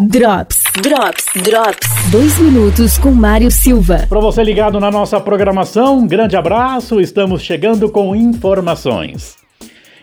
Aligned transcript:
Drops, 0.00 0.60
Drops, 0.82 1.24
Drops. 1.44 2.10
Dois 2.10 2.36
minutos 2.40 2.98
com 2.98 3.12
Mário 3.12 3.48
Silva. 3.48 4.06
Para 4.08 4.18
você 4.18 4.42
ligado 4.42 4.80
na 4.80 4.90
nossa 4.90 5.20
programação, 5.20 5.98
um 5.98 6.06
grande 6.08 6.36
abraço. 6.36 7.00
Estamos 7.00 7.42
chegando 7.42 7.88
com 7.88 8.14
informações. 8.16 9.36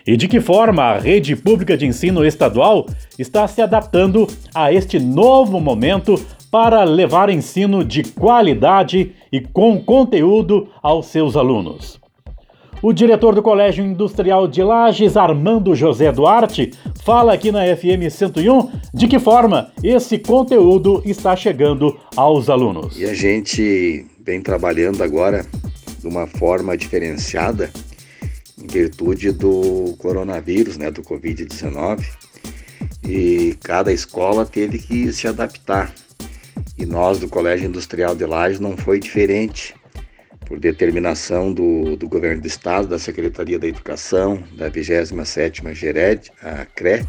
E 0.06 0.16
de 0.16 0.28
que 0.28 0.40
forma 0.40 0.82
a 0.82 0.98
rede 0.98 1.36
pública 1.36 1.76
de 1.76 1.84
ensino 1.84 2.24
estadual 2.24 2.86
está 3.18 3.46
se 3.46 3.60
adaptando 3.60 4.26
a 4.54 4.72
este 4.72 4.98
novo 4.98 5.60
momento 5.60 6.18
para 6.50 6.84
levar 6.84 7.28
ensino 7.28 7.84
de 7.84 8.02
qualidade 8.02 9.12
e 9.30 9.42
com 9.42 9.78
conteúdo 9.78 10.70
aos 10.82 11.04
seus 11.04 11.36
alunos. 11.36 12.01
O 12.82 12.92
diretor 12.92 13.32
do 13.32 13.42
Colégio 13.42 13.84
Industrial 13.84 14.48
de 14.48 14.60
Lages, 14.60 15.16
Armando 15.16 15.72
José 15.72 16.10
Duarte, 16.10 16.72
fala 17.04 17.32
aqui 17.32 17.52
na 17.52 17.60
FM 17.76 18.10
101 18.10 18.72
de 18.92 19.06
que 19.06 19.20
forma 19.20 19.70
esse 19.84 20.18
conteúdo 20.18 21.00
está 21.04 21.36
chegando 21.36 21.96
aos 22.16 22.50
alunos. 22.50 22.98
E 22.98 23.04
a 23.04 23.14
gente 23.14 24.04
vem 24.20 24.42
trabalhando 24.42 25.00
agora 25.00 25.46
de 26.00 26.08
uma 26.08 26.26
forma 26.26 26.76
diferenciada 26.76 27.70
em 28.60 28.66
virtude 28.66 29.30
do 29.30 29.94
coronavírus, 29.98 30.76
né, 30.76 30.90
do 30.90 31.02
Covid-19. 31.02 32.04
E 33.08 33.56
cada 33.62 33.92
escola 33.92 34.44
teve 34.44 34.80
que 34.80 35.12
se 35.12 35.28
adaptar. 35.28 35.94
E 36.76 36.84
nós 36.84 37.20
do 37.20 37.28
Colégio 37.28 37.68
Industrial 37.68 38.16
de 38.16 38.26
Lages 38.26 38.58
não 38.58 38.76
foi 38.76 38.98
diferente 38.98 39.72
por 40.52 40.60
determinação 40.60 41.50
do, 41.50 41.96
do 41.96 42.06
governo 42.06 42.42
do 42.42 42.46
estado, 42.46 42.86
da 42.86 42.98
Secretaria 42.98 43.58
da 43.58 43.66
Educação, 43.66 44.44
da 44.54 44.70
27ª 44.70 45.72
GERED, 45.72 46.30
a 46.42 46.66
CRE, 46.66 47.06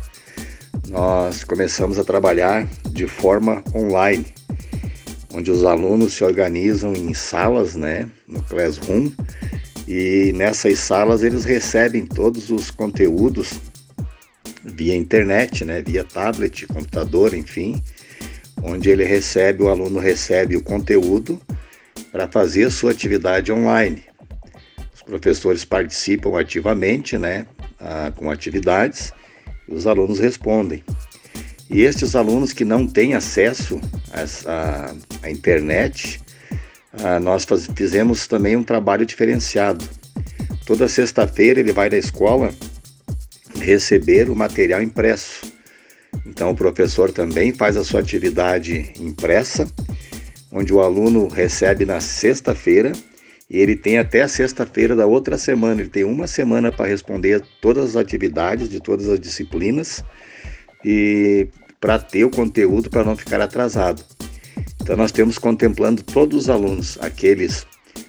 nós 0.88 1.44
começamos 1.44 2.00
a 2.00 2.06
trabalhar 2.06 2.66
de 2.92 3.06
forma 3.06 3.62
online, 3.76 4.26
onde 5.34 5.52
os 5.52 5.66
alunos 5.66 6.14
se 6.14 6.24
organizam 6.24 6.94
em 6.94 7.14
salas, 7.14 7.76
né, 7.76 8.10
no 8.26 8.42
Classroom, 8.44 9.12
e 9.90 10.32
nessas 10.34 10.80
salas 10.80 11.22
eles 11.22 11.44
recebem 11.44 12.06
todos 12.06 12.50
os 12.50 12.72
conteúdos 12.72 13.60
via 14.64 14.96
internet, 14.96 15.66
né, 15.66 15.82
via 15.82 16.06
tablet, 16.06 16.66
computador, 16.68 17.34
enfim, 17.34 17.84
onde 18.62 18.90
ele 18.90 19.04
recebe, 19.04 19.64
o 19.64 19.68
aluno 19.68 20.00
recebe 20.00 20.56
o 20.56 20.64
conteúdo 20.64 21.42
para 22.14 22.28
fazer 22.28 22.66
a 22.66 22.70
sua 22.70 22.92
atividade 22.92 23.52
online. 23.52 24.04
Os 24.94 25.02
professores 25.02 25.66
participam 25.66 26.40
ativamente, 26.40 27.18
né, 27.18 27.48
com 28.16 28.30
atividades, 28.30 29.12
e 29.68 29.74
os 29.74 29.88
alunos 29.88 30.20
respondem. 30.20 30.84
E 31.72 31.82
estes 31.82 32.16
alunos 32.16 32.54
que 32.54 32.64
não 32.64 32.86
têm 32.86 33.16
acesso 33.16 33.82
à 35.24 35.30
internet, 35.30 36.22
nós 37.24 37.46
faz, 37.46 37.68
fizemos 37.76 38.28
também 38.28 38.56
um 38.56 38.64
trabalho 38.64 39.08
diferenciado. 39.08 39.84
Toda 40.68 40.88
sexta-feira 40.88 41.62
ele 41.62 41.74
vai 41.74 41.90
na 41.90 41.98
escola 41.98 42.54
receber 43.60 44.30
o 44.30 44.36
material 44.36 44.84
impresso. 44.84 45.52
Então 46.28 46.52
o 46.52 46.56
professor 46.56 47.12
também 47.12 47.52
faz 47.52 47.76
a 47.76 47.84
sua 47.84 48.02
atividade 48.02 48.94
impressa 49.00 49.68
onde 50.54 50.72
o 50.72 50.80
aluno 50.80 51.28
recebe 51.28 51.84
na 51.84 52.00
sexta-feira 52.00 52.92
e 53.50 53.58
ele 53.58 53.76
tem 53.76 53.98
até 53.98 54.22
a 54.22 54.28
sexta-feira 54.28 54.96
da 54.96 55.08
outra 55.08 55.36
semana. 55.36 55.82
Ele 55.82 55.90
tem 55.90 56.04
uma 56.04 56.28
semana 56.28 56.72
para 56.72 56.88
responder 56.88 57.42
todas 57.60 57.90
as 57.90 57.96
atividades 57.96 58.70
de 58.70 58.80
todas 58.80 59.10
as 59.10 59.20
disciplinas 59.20 60.06
e 60.86 61.48
para 61.82 61.98
ter 61.98 62.24
o 62.24 62.30
conteúdo 62.30 62.90
para 62.90 63.04
não 63.04 63.18
ficar 63.18 63.42
atrasado. 63.42 64.04
Então 64.80 64.96
nós 64.96 65.12
temos 65.12 65.40
contemplando 65.40 66.04
todos 66.04 66.44
os 66.44 66.50
alunos, 66.50 67.00
aqueles 67.02 67.66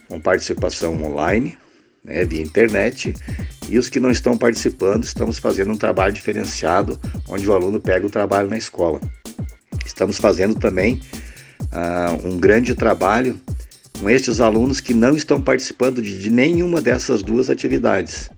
com 0.06 0.20
participação 0.20 1.02
online, 1.02 1.56
né, 2.04 2.24
via 2.24 2.42
internet, 2.42 3.14
e 3.68 3.78
os 3.78 3.88
que 3.88 3.98
não 3.98 4.10
estão 4.10 4.36
participando, 4.36 5.04
estamos 5.04 5.38
fazendo 5.38 5.72
um 5.72 5.76
trabalho 5.76 6.12
diferenciado, 6.12 7.00
onde 7.26 7.48
o 7.48 7.54
aluno 7.54 7.80
pega 7.80 8.06
o 8.06 8.10
trabalho 8.10 8.50
na 8.50 8.58
escola. 8.58 9.00
Estamos 9.86 10.18
fazendo 10.18 10.54
também 10.56 11.00
uh, 11.74 12.26
um 12.26 12.38
grande 12.38 12.74
trabalho 12.74 13.40
com 14.00 14.08
estes 14.08 14.40
alunos 14.40 14.80
que 14.80 14.94
não 14.94 15.16
estão 15.16 15.40
participando 15.40 16.00
de, 16.00 16.18
de 16.18 16.30
nenhuma 16.30 16.80
dessas 16.80 17.22
duas 17.22 17.50
atividades. 17.50 18.30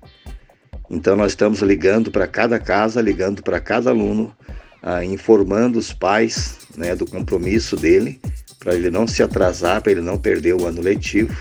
Então, 0.90 1.16
nós 1.16 1.32
estamos 1.32 1.60
ligando 1.60 2.10
para 2.10 2.26
cada 2.26 2.58
casa, 2.58 3.00
ligando 3.00 3.42
para 3.42 3.60
cada 3.60 3.90
aluno, 3.90 4.34
uh, 4.82 5.02
informando 5.02 5.78
os 5.78 5.92
pais 5.92 6.58
né, 6.76 6.94
do 6.94 7.06
compromisso 7.06 7.76
dele, 7.76 8.20
para 8.58 8.74
ele 8.74 8.90
não 8.90 9.06
se 9.06 9.22
atrasar, 9.22 9.82
para 9.82 9.92
ele 9.92 10.00
não 10.00 10.18
perder 10.18 10.54
o 10.54 10.66
ano 10.66 10.80
letivo. 10.80 11.36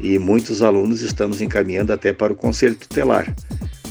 E 0.00 0.18
muitos 0.18 0.62
alunos 0.62 1.02
estamos 1.02 1.40
encaminhando 1.40 1.92
até 1.92 2.12
para 2.12 2.32
o 2.32 2.36
conselho 2.36 2.76
tutelar. 2.76 3.34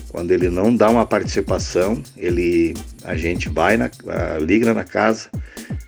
Quando 0.09 0.31
ele 0.31 0.49
não 0.49 0.73
dá 0.73 0.89
uma 0.89 1.05
participação, 1.05 2.01
ele, 2.15 2.73
a 3.03 3.15
gente 3.15 3.49
vai 3.49 3.75
na, 3.75 3.87
uh, 3.87 4.43
liga 4.43 4.73
na 4.73 4.85
casa, 4.85 5.29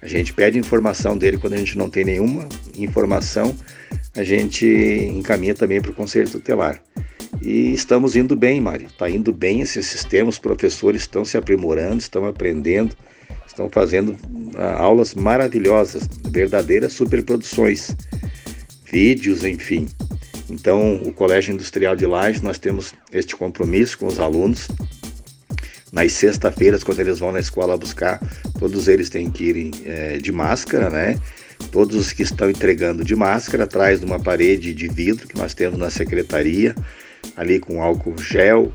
a 0.02 0.08
gente 0.08 0.34
pede 0.34 0.58
informação 0.58 1.18
dele 1.18 1.38
quando 1.38 1.54
a 1.54 1.58
gente 1.58 1.78
não 1.78 1.90
tem 1.90 2.06
nenhuma 2.06 2.48
informação, 2.78 3.56
a 4.16 4.24
gente 4.24 4.66
encaminha 4.66 5.54
também 5.54 5.82
para 5.82 5.92
o 5.92 5.94
conselho 5.94 6.30
tutelar. 6.30 6.82
E 7.42 7.74
estamos 7.74 8.16
indo 8.16 8.36
bem, 8.36 8.60
Mari. 8.60 8.86
Está 8.86 9.10
indo 9.10 9.32
bem 9.32 9.62
esse 9.62 9.82
sistema, 9.84 10.30
os 10.30 10.40
professores 10.40 11.02
estão 11.02 11.24
se 11.24 11.38
aprimorando, 11.38 11.98
estão 11.98 12.26
aprendendo, 12.26 12.96
estão 13.46 13.70
fazendo 13.70 14.12
uh, 14.12 14.78
aulas 14.78 15.14
maravilhosas, 15.14 16.08
verdadeiras 16.30 16.94
superproduções, 16.94 17.96
vídeos, 18.92 19.44
enfim. 19.44 19.88
Então, 20.50 20.96
o 21.04 21.14
Colégio 21.14 21.54
Industrial 21.54 21.96
de 21.96 22.06
Lages, 22.06 22.42
nós 22.42 22.58
temos 22.58 22.94
este 23.12 23.36
compromisso 23.36 23.98
com 23.98 24.08
os 24.08 24.20
alunos 24.20 24.68
nas 25.92 26.14
sexta-feiras, 26.14 26.84
quando 26.84 27.00
eles 27.00 27.20
vão 27.20 27.32
na 27.32 27.40
escola 27.40 27.78
buscar, 27.78 28.20
todos 28.60 28.88
eles 28.88 29.10
têm 29.10 29.30
que 29.30 29.44
ir 29.46 29.72
é, 29.86 30.18
de 30.18 30.32
máscara, 30.32 30.90
né? 30.90 31.20
Todos 31.72 31.96
os 31.96 32.14
que 32.14 32.24
estão 32.24 32.50
entregando 32.50 33.04
de 33.04 33.16
máscara, 33.16 33.66
atrás 33.66 34.00
de 34.00 34.06
uma 34.06 34.20
parede 34.20 34.74
de 34.74 34.88
vidro 34.88 35.28
que 35.28 35.38
nós 35.38 35.54
temos 35.54 35.78
na 35.78 35.90
secretaria, 35.90 36.74
ali 37.36 37.60
com 37.60 37.82
álcool 37.82 38.18
gel, 38.18 38.72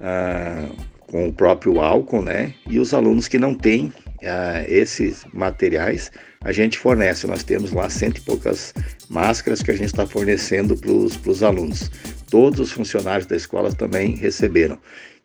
ah, 0.00 0.68
com 1.00 1.28
o 1.28 1.32
próprio 1.32 1.80
álcool, 1.80 2.22
né? 2.22 2.54
E 2.68 2.78
os 2.78 2.94
alunos 2.94 3.28
que 3.28 3.38
não 3.38 3.54
têm 3.54 3.92
ah, 4.24 4.64
esses 4.66 5.24
materiais, 5.32 6.10
a 6.40 6.52
gente 6.52 6.78
fornece. 6.78 7.26
Nós 7.26 7.42
temos 7.44 7.72
lá 7.72 7.88
cento 7.90 8.18
e 8.18 8.22
poucas 8.22 8.72
máscaras 9.08 9.62
que 9.62 9.70
a 9.70 9.74
gente 9.74 9.86
está 9.86 10.06
fornecendo 10.06 10.76
para 10.76 10.90
os 11.30 11.42
alunos. 11.42 11.90
Todos 12.30 12.60
os 12.60 12.72
funcionários 12.72 13.26
da 13.26 13.36
escola 13.36 13.72
também 13.72 14.16
receberam. 14.16 14.78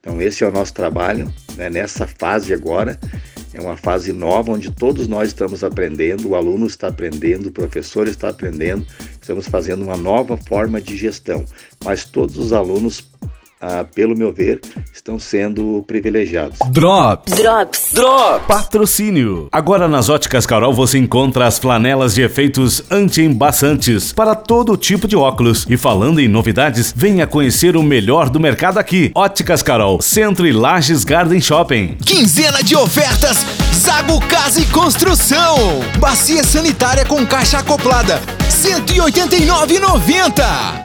Então, 0.07 0.21
esse 0.21 0.41
é 0.41 0.47
o 0.47 0.51
nosso 0.53 0.73
trabalho 0.73 1.29
né? 1.57 1.69
nessa 1.69 2.07
fase 2.07 2.53
agora. 2.53 2.97
É 3.53 3.59
uma 3.59 3.75
fase 3.75 4.13
nova 4.13 4.53
onde 4.53 4.71
todos 4.71 5.05
nós 5.05 5.27
estamos 5.27 5.65
aprendendo, 5.65 6.29
o 6.29 6.35
aluno 6.35 6.65
está 6.65 6.87
aprendendo, 6.87 7.47
o 7.47 7.51
professor 7.51 8.07
está 8.07 8.29
aprendendo, 8.29 8.85
estamos 9.19 9.47
fazendo 9.49 9.83
uma 9.83 9.97
nova 9.97 10.37
forma 10.37 10.79
de 10.79 10.95
gestão. 10.95 11.43
Mas 11.83 12.05
todos 12.05 12.37
os 12.37 12.53
alunos 12.53 13.03
ah, 13.59 13.83
pelo 13.95 14.15
meu 14.15 14.31
ver, 14.31 14.61
estão 14.93 15.17
sendo 15.17 15.83
privilegiados. 15.87 16.59
Drops. 16.69 17.33
Drops. 17.33 17.89
Drops. 17.93 18.45
Patrocínio. 18.47 19.47
Agora 19.51 19.87
nas 19.87 20.09
Óticas 20.09 20.45
Carol 20.45 20.71
você 20.73 20.99
encontra 20.99 21.47
as 21.47 21.57
flanelas 21.57 22.13
de 22.13 22.21
efeitos 22.21 22.83
anti-embaçantes 22.91 24.13
para 24.13 24.35
todo 24.35 24.77
tipo 24.77 25.07
de 25.07 25.15
óculos. 25.15 25.65
E 25.69 25.75
falando 25.75 26.19
em 26.19 26.27
novidades, 26.27 26.93
venha 26.95 27.25
conhecer 27.25 27.75
o 27.75 27.81
melhor 27.81 28.29
do 28.29 28.39
mercado 28.39 28.77
aqui. 28.77 29.11
Óticas 29.15 29.63
Carol, 29.63 29.99
Centro 30.01 30.45
e 30.45 30.51
Lages 30.51 31.03
Garden 31.03 31.41
Shopping. 31.41 31.97
Quinzena 32.05 32.61
de 32.61 32.75
ofertas 32.75 33.43
Zago 33.73 34.19
Casa 34.27 34.59
e 34.59 34.65
Construção. 34.65 35.57
Bacia 35.99 36.43
sanitária 36.43 37.05
com 37.05 37.25
caixa 37.25 37.59
acoplada, 37.59 38.21
189,90. 38.49 40.75